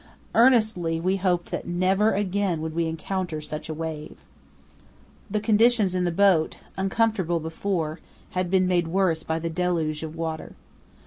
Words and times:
Earnestly 0.33 0.99
we 0.99 1.17
hoped 1.17 1.51
that 1.51 1.67
never 1.67 2.13
again 2.13 2.59
would 2.61 2.73
we 2.73 2.87
encounter 2.87 3.39
such 3.39 3.69
a 3.69 3.73
wave. 3.75 4.17
The 5.29 5.39
conditions 5.39 5.93
in 5.93 6.05
the 6.05 6.11
boat, 6.11 6.59
uncomfortable 6.75 7.39
before, 7.39 7.99
had 8.31 8.49
been 8.49 8.67
made 8.67 8.87
worse 8.87 9.21
by 9.21 9.37
the 9.37 9.51
deluge 9.51 10.01
of 10.01 10.15
water. 10.15 10.55